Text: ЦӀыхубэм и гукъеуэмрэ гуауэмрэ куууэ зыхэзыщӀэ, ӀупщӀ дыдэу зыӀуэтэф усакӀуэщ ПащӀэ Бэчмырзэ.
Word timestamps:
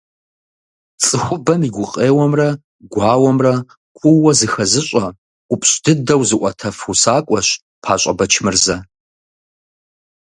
ЦӀыхубэм 1.03 1.61
и 1.67 1.69
гукъеуэмрэ 1.75 2.49
гуауэмрэ 2.91 3.53
куууэ 3.97 4.31
зыхэзыщӀэ, 4.39 5.05
ӀупщӀ 5.47 5.77
дыдэу 5.83 6.21
зыӀуэтэф 6.29 6.77
усакӀуэщ 6.91 7.47
ПащӀэ 7.81 8.13
Бэчмырзэ. 8.17 8.77